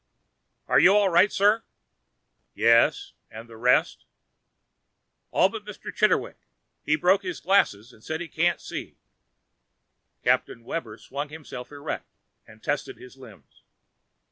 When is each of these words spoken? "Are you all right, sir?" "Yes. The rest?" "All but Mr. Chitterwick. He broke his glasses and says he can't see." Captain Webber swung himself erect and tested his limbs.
"Are 0.67 0.79
you 0.79 0.95
all 0.95 1.09
right, 1.09 1.31
sir?" 1.31 1.61
"Yes. 2.55 3.13
The 3.29 3.55
rest?" 3.55 4.05
"All 5.29 5.47
but 5.47 5.63
Mr. 5.63 5.93
Chitterwick. 5.93 6.37
He 6.83 6.95
broke 6.95 7.21
his 7.21 7.39
glasses 7.39 7.93
and 7.93 8.03
says 8.03 8.19
he 8.19 8.27
can't 8.27 8.59
see." 8.59 8.97
Captain 10.23 10.63
Webber 10.63 10.97
swung 10.97 11.29
himself 11.29 11.71
erect 11.71 12.09
and 12.47 12.63
tested 12.63 12.97
his 12.97 13.15
limbs. 13.15 13.61